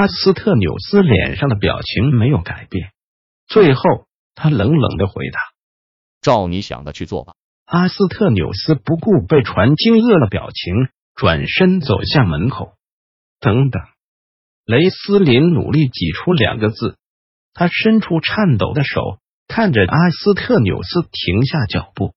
[0.00, 2.90] 阿斯特纽斯脸上的表情没有改变，
[3.46, 3.82] 最后
[4.34, 5.38] 他冷冷的回答
[6.22, 7.34] ：“照你想的去做吧。”
[7.68, 12.72] 阿斯特纽斯不顾被传惊愕的表情，转身走向门口。
[13.40, 13.82] 等等，
[14.64, 16.96] 雷斯林努力挤出两个字，
[17.52, 22.14] 他伸出颤抖的手，看着阿斯特纽斯停下脚步：“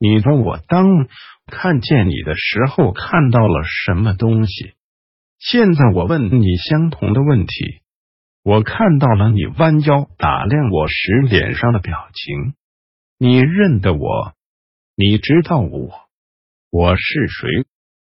[0.00, 0.86] 你说我当
[1.48, 4.72] 看见你的时候看到了什么东西？”
[5.40, 7.80] 现在我问你相同的问题，
[8.42, 12.54] 我看到了你弯腰打量我时脸上的表情，
[13.16, 14.34] 你认得我，
[14.94, 15.92] 你知道我
[16.70, 17.48] 我是谁，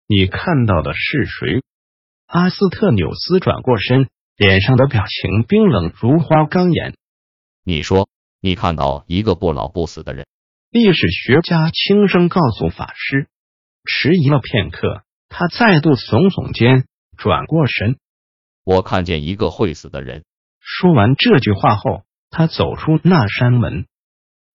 [0.07, 1.61] 你看到的是谁？
[2.25, 6.95] 阿斯特纽斯转过身，脸上的表情冰冷如花岗岩。
[7.63, 8.09] 你说
[8.41, 10.25] 你看到一个不老不死的人？
[10.71, 13.27] 历史学家轻声告诉法师。
[13.85, 16.87] 迟疑了片刻，他再度耸耸肩。
[17.21, 17.99] 转过身，
[18.63, 20.23] 我看见一个会死的人。
[20.59, 23.85] 说完这句话后，他走出那扇门。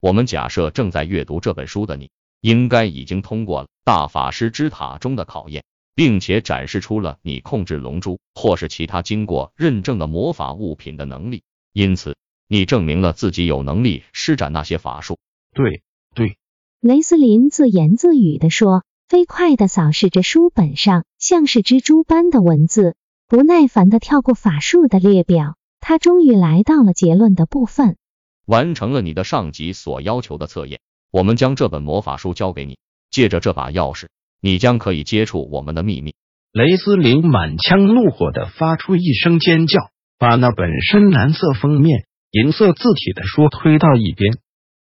[0.00, 5.62] 我们假设正在阅读这本书的你，应该已经通过了大法师之塔中的考验，
[5.94, 11.44] 并且展示出了你控制龙珠或是其他经过认证的魔法物品的能力。
[11.72, 12.16] 因此，
[12.48, 15.20] 你证明了自己有能力施展那些法术。
[15.54, 15.84] 对
[16.16, 16.36] 对，
[16.80, 18.82] 雷斯林自言自语的说。
[19.08, 22.94] 飞快的扫视着书本上像是蜘蛛般的文字，
[23.26, 25.56] 不耐烦的跳过法术的列表。
[25.80, 27.96] 他终于来到了结论的部分。
[28.44, 30.80] 完成了你的上级所要求的测验，
[31.12, 32.78] 我们将这本魔法书交给你。
[33.10, 34.06] 借着这把钥匙，
[34.40, 36.14] 你将可以接触我们的秘密。
[36.52, 44.38] 雷斯林满腔怒火的发出一声尖叫，把那本深蓝色封面、银色字体的书推到一边。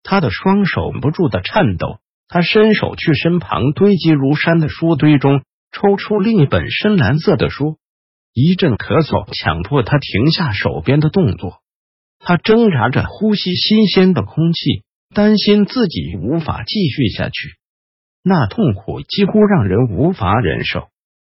[0.04, 2.00] 他的双手不住的颤抖。
[2.28, 7.78] 他伸手去身旁堆积如山的书堆中抽出另一本深蓝色的书，
[8.34, 11.62] 一阵咳嗽强迫他停下手边的动作。
[12.20, 14.84] 他挣扎着呼吸新鲜的空气，
[15.14, 17.56] 担心自己无法继续下去。
[18.24, 20.90] 那痛苦几乎让人无法忍受。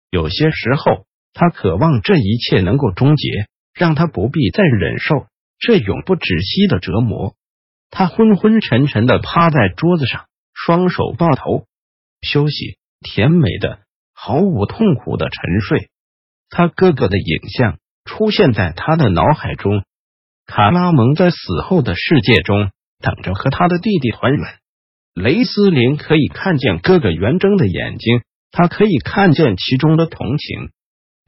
[0.09, 5.27] 有些时候，他渴望这一切能够终结，让他不必再忍受
[5.59, 7.35] 这永不止息的折磨。
[7.89, 10.25] 他昏昏沉沉的趴在桌子上。
[10.59, 11.67] 双手抱头
[12.21, 13.81] 休息，甜美的、
[14.19, 15.91] 毫无痛苦的沉睡。
[16.49, 19.83] 他哥哥的影像出现在他的脑海中。
[20.47, 24.45] 卡拉蒙在死后的世界中等着和他的弟弟团圆。
[25.13, 30.69] 雷斯林可以看见哥哥圆睁的眼睛，他可以看见其中的同情。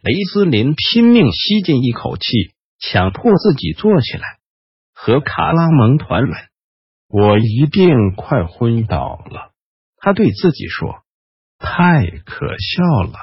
[0.01, 2.29] 雷斯林拼命吸进一口气，
[2.79, 4.37] 强迫自己坐起来，
[4.93, 6.35] 和卡拉蒙团圆。
[7.09, 9.51] 我一定快昏倒了，
[9.97, 11.01] 他对自己说
[11.69, 13.13] ：“太可笑了。”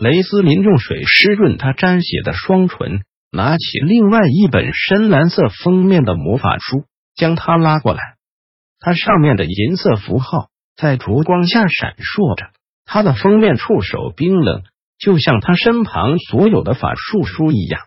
[0.00, 3.02] 雷斯林用水湿润他沾血的双唇，
[3.32, 6.84] 拿起另外一本深蓝色封面的魔法书，
[7.16, 8.00] 将它拉过来。
[8.78, 12.50] 它上面的银色符号在烛光下闪烁着，
[12.84, 14.62] 它的封面触手冰冷，
[14.98, 17.80] 就像他身旁所有的法术书一样。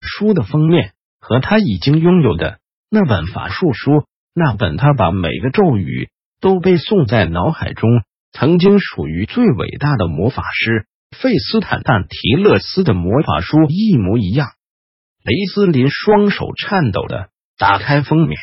[0.00, 4.06] 书的封面和他已经拥有的那本法术书。
[4.34, 6.08] 那本他把每个咒语
[6.40, 7.90] 都背诵在脑海中，
[8.32, 14.48] 曾经属于最伟大的魔法师费斯坦但提勒斯的魔法书一模一样。
[15.24, 18.38] 雷斯林双手颤抖的打开封面，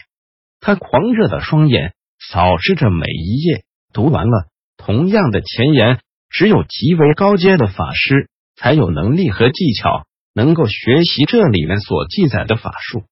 [0.59, 4.47] 他狂热的双眼扫视着每一页，读完了。
[4.77, 5.99] 同样的前言，
[6.29, 13.03] 只有极为高阶的法师才有能力和技巧能够学习这里面所记载的法术，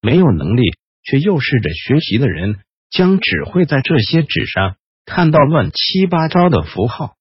[0.00, 0.62] 没有能力。
[1.04, 2.58] 却又试着学习的人，
[2.90, 4.76] 将只会在这些纸上
[5.08, 7.14] 看到乱七八糟的符号。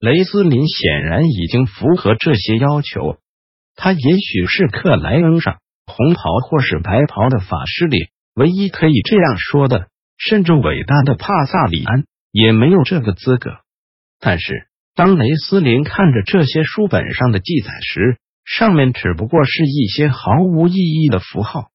[0.00, 3.18] 雷斯林显然已经符合这些要求。
[3.76, 13.58] 他也许是克莱恩上红袍或是白袍的法师里唯一可以这样说的，甚至伟大的帕萨里安也没有这个资格。
[14.18, 21.68] 但是，当雷斯林看着这些书本上的记载时，上面只不过是一些毫无意义的符号。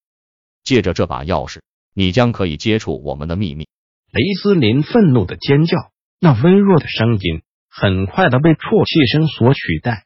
[0.64, 1.60] 借着这把钥匙，
[1.94, 3.68] 你将可以接触我们的秘密。
[4.14, 5.76] 雷斯林愤怒的尖叫，
[6.22, 10.04] 那微弱的声音很快的被啜泣声所取代。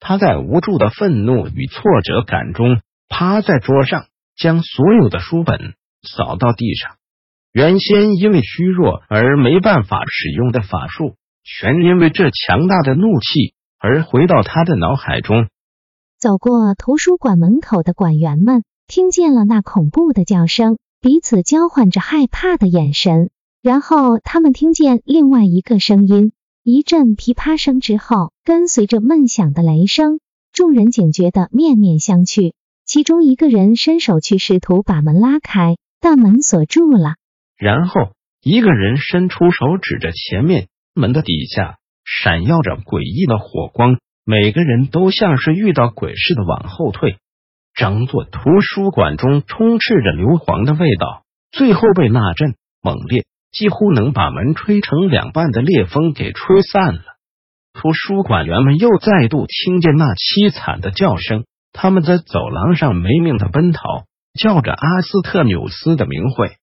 [0.00, 6.92] 他在无助的愤怒与挫折感中，趴在桌上，将所有的书本扫到地上。
[7.52, 15.48] 原先因为虚弱而没办法使用的法术，全因为这强大的怒气而回到他的脑海中。
[16.18, 23.28] 走过图书馆门口的馆员们听见了那恐怖的叫声，彼此交换着害怕的眼神。
[23.62, 26.32] 然后他们听见另外一个声音，
[26.64, 30.18] 一阵噼啪声之后，跟随着闷响的雷声，
[30.52, 32.54] 众人警觉的面面相觑。
[32.84, 37.14] 其中一个人伸手去试图把门拉开，但门锁住了。
[37.56, 38.10] 然后
[38.42, 43.96] 一个人伸出手指着前面门的底下，闪耀着诡异的火光。
[44.24, 47.18] 每个人都像是遇到鬼似的往后退。
[47.74, 51.22] 整座图书馆中充斥着硫磺的味道，
[51.52, 53.24] 最后被那阵猛烈。
[53.52, 57.02] 几乎能把门吹成两半的烈风给吹散了。
[57.74, 63.80] 图书馆员们又再度听见那凄惨的叫声，他们在走廊上没命的奔逃，
[64.38, 66.56] 叫着阿斯特纽斯的名讳。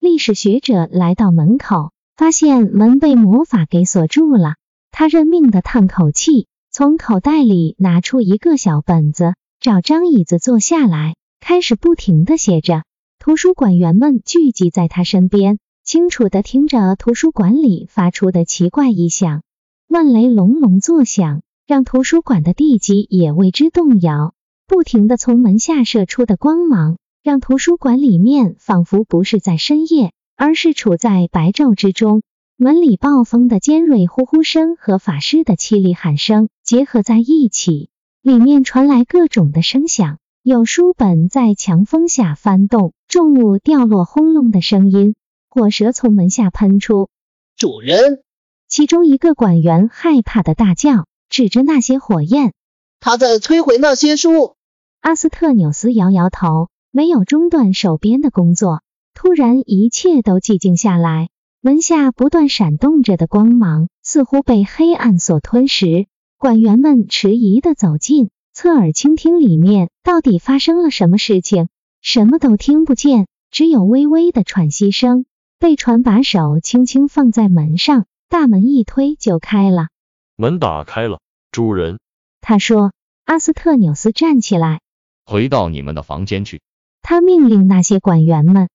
[0.00, 4.54] 历史学者来到门口，发现门被魔法给锁住了。
[4.90, 12.82] 他认命的叹口气，从口袋里拿出一个小本子，找张椅子坐下来，开始不停的写着。
[13.18, 15.58] 图书馆员们聚集在他身边。
[15.86, 19.42] 清楚的听着图书馆里发出的奇怪异响，
[19.86, 24.34] 万雷隆隆作响，让图书馆的地基也为之动摇。
[24.66, 32.22] 不停的从门下射出的光芒，让图书馆里面仿佛不是在深夜，而是处在白昼之中。
[32.56, 37.90] 门里暴风的尖锐呼呼声和法师的凄厉喊声结合在一起，
[38.22, 45.14] 里面传来各种的声响，有书本在强风下翻动，重物掉落轰隆的声音。
[45.56, 47.08] 火舌从门下喷出，
[47.56, 48.22] 主人，
[48.68, 52.52] 其中一个管员害怕的大叫，指着那些火焰
[53.00, 54.54] ：“他在摧毁那些书。”
[55.00, 58.82] 阿斯特纽斯摇摇头，没有中断手边的工作。
[59.14, 61.30] 突然，一切都寂静下来，
[61.62, 66.06] 门下不断闪动着的光芒似乎被黑暗所吞噬。
[66.36, 71.68] 管员们迟疑的走近，侧耳倾听里面到底发生了什么事情，
[72.02, 75.24] 什么都听不见，只有微微的喘息声。
[75.58, 79.88] 被船把手轻轻放在门上，大门一推就开了。
[80.36, 81.20] 门打开了，
[81.50, 81.98] 主人。
[82.40, 82.92] 他说
[83.24, 84.80] ：“阿斯特纽斯站起来，
[85.24, 86.60] 回到你们的房间去。”
[87.00, 88.68] 他命令那些管员们：“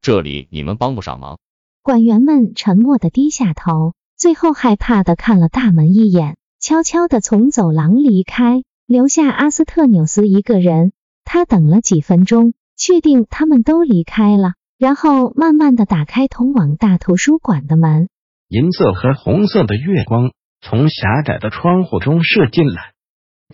[0.00, 1.38] 这里你们帮不上忙。”
[1.82, 10.92] 管员们沉默的低下头，最后害怕的看了大门一眼，悄悄的从走廊离开，留下阿斯特纽斯一个人。
[11.24, 14.54] 他等了几分钟，确定他们都离开了。
[14.78, 18.08] 然后慢慢的打开通往大图书馆的门，
[18.46, 20.30] 银色和红色的月光
[20.60, 22.92] 从狭窄的窗户中射进来，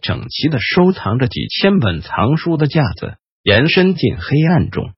[0.03, 4.93] 整齐的收藏着几千本藏书的架子延伸进黑暗中，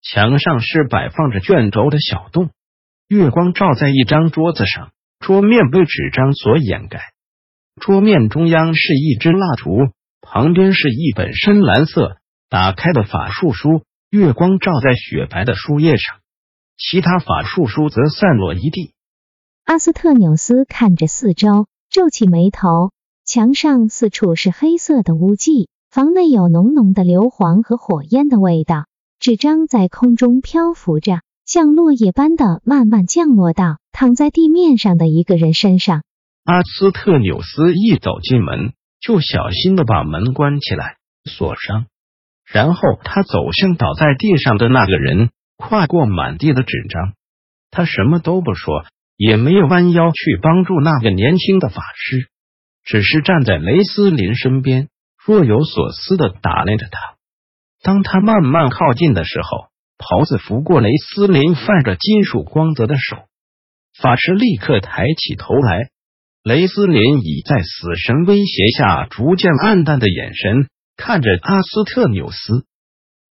[0.00, 2.48] 墙上是摆放着卷轴的小洞，
[3.06, 7.02] 月光照在一张桌子上，桌面被纸张所掩盖，
[7.82, 9.76] 桌面中央是一支蜡烛，
[10.22, 12.16] 旁边是一本深蓝色
[12.48, 13.82] 打开的法术书。
[14.16, 16.16] 月光照在雪白的树叶上，
[16.78, 18.94] 其他法术书则散落一地。
[19.64, 22.92] 阿斯特纽斯看着四周，皱起眉头。
[23.26, 28.86] 墙上四处是黑色的污迹，房内有浓浓的硫磺和火焰的味道。
[29.18, 36.04] 纸张在空中漂浮着，像落叶般的慢慢降落到躺在地面上的一个人身上。
[36.44, 41.86] 阿斯特纽斯一走进门，就小心的把门关起来，锁上。
[42.52, 47.14] 然后他走向倒在地上的那个人，跨过满地的纸张，
[47.70, 48.84] 他什么都不说，
[49.16, 52.28] 也没有弯腰去帮助那个年轻的法师，
[52.84, 54.88] 只是站在雷斯林身边，
[55.24, 57.16] 若有所思的打量着他。
[57.82, 63.16] 当他慢慢靠近的时候，袍子拂过雷斯林泛着金属光泽的手，
[64.00, 65.90] 法师立刻抬起头来，
[66.44, 70.68] 雷斯林已在死神威胁下逐渐暗淡的眼神。
[70.96, 72.66] 看着阿斯特纽斯，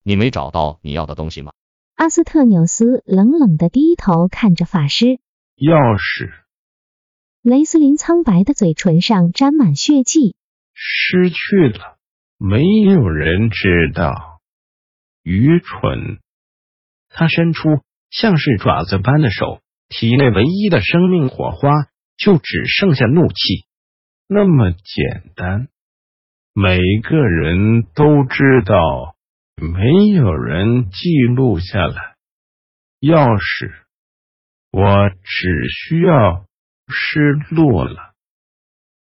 [0.03, 1.51] 你没找到你要的东西吗？
[1.95, 5.19] 阿斯特纽斯冷冷的低头看着法师。
[5.55, 6.31] 钥匙。
[7.41, 10.35] 雷斯林苍白的嘴唇上沾满血迹。
[10.73, 11.97] 失去了，
[12.37, 14.41] 没有人知道。
[15.23, 16.19] 愚蠢。
[17.09, 21.69] 他伸出像是爪子般的手，体内唯一的生命火花
[22.17, 23.35] 就只剩下怒气。
[24.27, 25.69] 那么简单。
[26.57, 29.17] 每个人都知道，
[29.57, 32.15] 没有人记录下来。
[33.01, 33.73] 钥匙，
[34.71, 36.45] 我只需要
[36.87, 38.13] 失落了。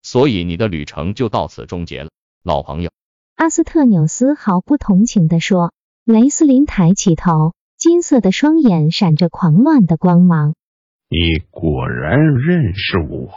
[0.01, 2.09] 所以你的旅程就到此终结了，
[2.43, 2.89] 老朋友。
[3.35, 5.71] 阿斯特纽斯毫不同情地说。
[6.03, 10.55] 雷斯林抬起头，金色的双眼闪着狂乱的光芒。
[11.09, 13.31] 你果然认识我，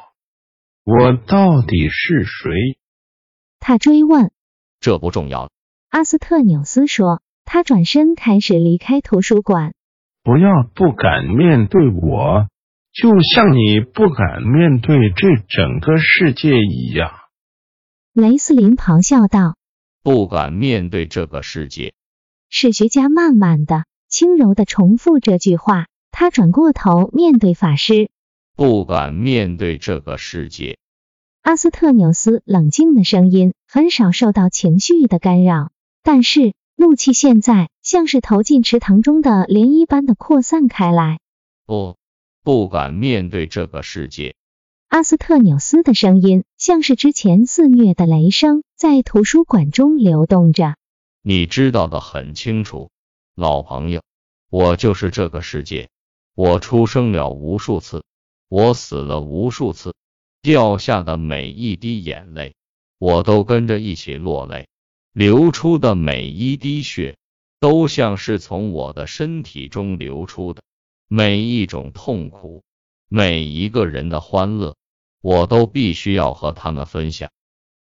[0.84, 2.77] 我到底是谁？
[3.60, 4.30] 他追问。
[4.80, 5.50] 这不重要。
[5.90, 7.20] 阿斯特纽斯说。
[7.50, 9.72] 他转身开始离开图书馆。
[10.22, 12.46] 不要不敢面对我，
[12.92, 17.10] 就像你不敢面对这整个世界一样。
[18.12, 19.56] 雷斯林咆哮道
[20.04, 21.94] ：“不敢面对这个世界。”
[22.50, 25.86] 史学家慢慢的、轻柔的重复这句话。
[26.10, 28.10] 他转过头面对法师
[28.56, 30.76] ：“不敢面对这个世界。”
[31.48, 35.70] 阿斯特纽斯冷静的声音很少受到情绪的干扰，
[36.02, 36.52] 但是。
[36.76, 41.18] 怒气现在像是投进池塘中的涟漪般的扩散开来。
[41.64, 41.96] 不，
[42.44, 44.36] 不敢面对这个世界。
[44.88, 50.76] 阿斯特纽斯的声音像是之前肆虐的雷声，在图书馆中流动着。
[51.22, 52.90] 你知道的很清楚，
[53.34, 54.02] 老朋友，
[54.50, 55.88] 我就是这个世界。
[56.34, 58.04] 我出生了无数次，
[58.48, 59.94] 我死了无数次，
[60.42, 62.54] 掉下的每一滴眼泪，
[62.98, 64.68] 我都跟着一起落泪。
[65.12, 67.16] 流出的每一滴血，
[67.58, 70.62] 都像是从我的身体中流出的。
[71.08, 72.62] 每一种痛苦，
[73.08, 74.76] 每一个人的欢乐，
[75.22, 77.30] 我都必须要和他们分享。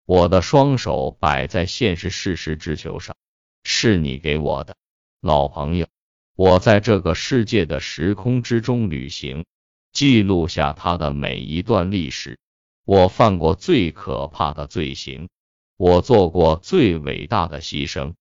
[0.06, 3.16] 我的双手摆在现实事实之球上，
[3.64, 4.76] 是你给我的，
[5.22, 5.88] 老朋友。
[6.36, 9.46] 我在这个世界的时空之中旅行，
[9.92, 12.38] 记录下他的每一段历史。
[12.86, 15.30] 我犯过最可怕的罪行。
[15.78, 18.14] 我做过最伟大的牺牲。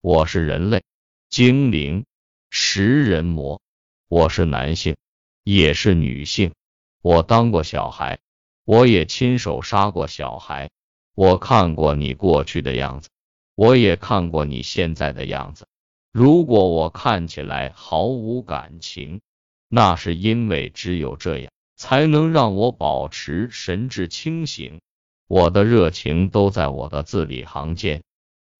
[0.00, 0.82] 我是人类、
[1.28, 2.04] 精灵、
[2.50, 3.60] 食人魔。
[4.08, 4.96] 我是男性，
[5.44, 6.52] 也是女性。
[7.02, 8.18] 我当过小孩，
[8.64, 10.70] 我也亲手杀过小孩。
[11.14, 13.10] 我看过你过去的样子，
[13.54, 15.68] 我也看过你现在的样子。
[16.10, 19.20] 如果我看起来毫无感情，
[19.68, 24.82] 那是因为只有这样，才能让我保持神志清醒。
[25.26, 28.02] 我的热情都在我的字里行间，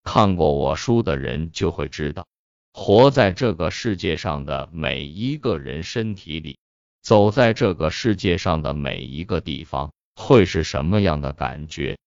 [0.02, 2.26] 看过我书的人就会知道，
[2.72, 6.58] 活在这个世界上的每一个人身体里，
[7.02, 11.98] 走在这个世界上的每一个地方，会是什么样的感觉？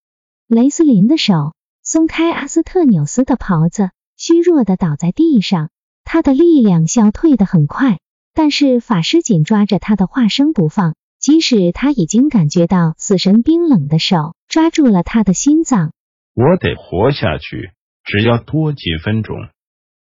[0.48, 1.54] 雷斯林的手
[1.84, 5.70] 松开阿斯特纽斯的袍子，虚弱的倒在地上，
[6.04, 8.00] 他的力量消退的很快，
[8.34, 10.96] 但是法师紧抓着他的化生不放。
[11.24, 15.94] 即使他已经感觉到死神冰冷的手抓住了他的心脏，
[16.36, 17.72] 我得活下去，
[18.04, 19.38] 只要多几分钟。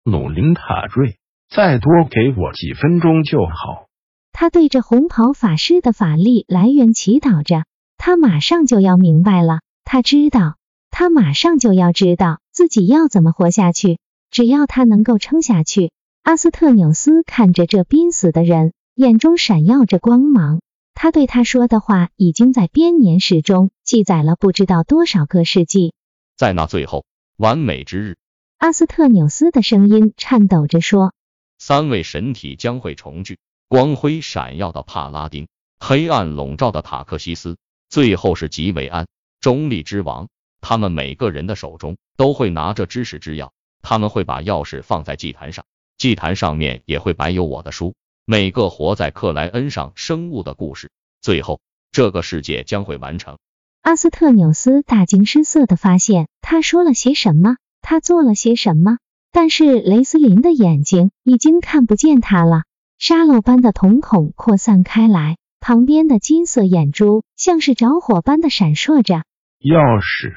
[0.03, 1.17] 努林塔瑞，
[1.51, 3.86] 再多给我几分钟就好。
[4.32, 7.65] 他对着红袍法师的法力来源祈祷着，
[8.00, 9.60] 他马上就要明白了。
[9.86, 10.55] 他知道，
[10.89, 14.00] 他马上就要知道自己要怎么活下去。
[14.32, 15.91] 只要他能够撑下去。
[16.24, 20.60] 阿斯特纽斯看着这濒死的人，眼中闪耀着光芒。
[20.93, 25.93] 他对他说的话已经在编年史中记载了不知道多少个世纪。
[26.38, 28.17] 在那最后完美之日，
[28.57, 31.13] 阿斯特纽斯的声音颤抖着说
[31.59, 35.47] ：“三位神体将会重聚，光辉闪耀的帕拉丁，
[35.79, 37.57] 黑暗笼罩的塔克西斯，
[37.89, 39.07] 最后是吉维安，
[39.41, 40.29] 中立之王。
[40.62, 43.50] 他们每个人的手中都会拿着知识之钥，
[43.81, 45.65] 他们会把钥匙放在祭坛上，
[45.97, 51.59] 祭坛上面也会摆有我的书。”每个活在克莱恩上生物的故事，最后
[51.91, 53.37] 这个世界将会完成。
[53.81, 58.99] 阿斯特纽斯大惊失色的发现，他说了些什么，他做了些什么，
[59.33, 62.63] 但是雷斯林的眼睛已经看不见他了。
[62.97, 69.25] 沙漏般的瞳孔扩散开来，旁边的金色眼珠像是着火般的闪烁着。
[69.59, 70.33] 钥匙，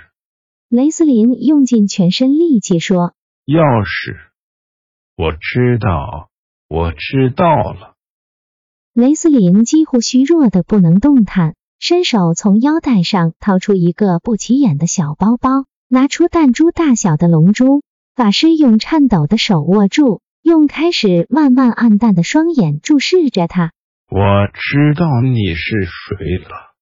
[0.68, 3.14] 雷斯林用尽全身力气说
[3.46, 4.16] ：“钥匙，
[5.14, 6.30] 我知道。”
[6.68, 7.94] 我知道了。
[8.92, 17.82] 雷斯林几乎虚弱的不能动弹，伸手从腰带上掏出一个不起眼的小包包，拿出弹珠大小的龙珠。
[18.14, 23.73] 法师用颤抖的手握住，用开始慢慢暗淡的双眼注视着他。
[24.08, 24.18] 我
[24.54, 26.73] 知道你是谁了。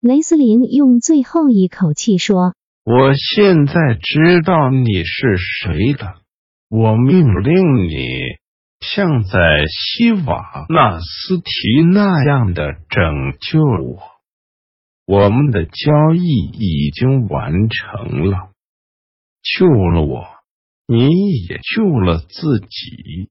[0.00, 2.52] 雷斯林用最后一口气说
[2.84, 6.20] ：“我现在知道你是谁了。
[6.68, 8.04] 我命令你。”
[8.92, 14.02] 像在西瓦纳斯提那样的拯救我，
[15.06, 18.50] 我们的交易已经完成了，
[19.42, 20.26] 救了我，
[20.86, 21.08] 你
[21.48, 23.30] 也救了自己。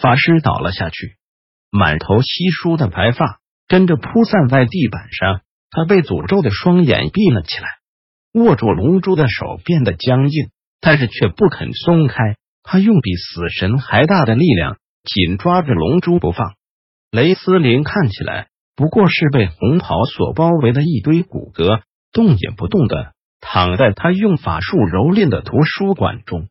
[0.00, 1.16] 法师倒了下去，
[1.70, 7.68] 满头稀疏的白发跟着铺散在地板上，他被诅咒的双眼闭了起来，
[8.32, 12.36] 握住龙珠的手变得僵硬，但是却不肯松开。
[12.68, 16.54] 他用比死神还大的力量紧抓着龙珠不放。
[17.12, 21.80] 雷斯林看起来不过是被红袍所包围的一堆骨骼，
[22.12, 26.48] 动也不动的躺在他用法术蹂躏的图书馆中。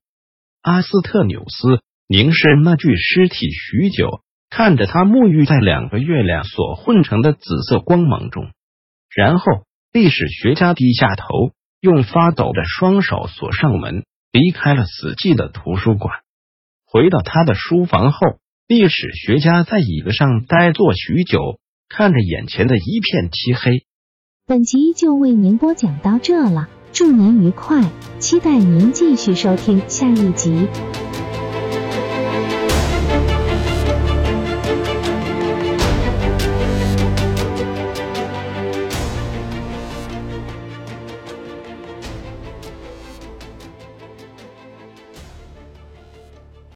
[0.62, 8.52] 阿斯特纽斯凝视那具尸体许久，看着他沐浴在两个月亮所混成的紫色光芒中，
[9.14, 9.46] 然后
[9.92, 11.26] 历史学家低下头，
[11.82, 14.06] 用发抖的双手锁上门。
[14.36, 16.14] 离开了死寂的图书馆，
[16.86, 18.20] 回到他的书房后，
[18.68, 21.40] 历史学家在椅子上呆坐许久，
[21.88, 23.86] 看着眼前的一片漆黑。
[24.46, 27.90] 本集就为您播讲到这了，祝您愉快，
[28.20, 30.68] 期待您继续收听下一集。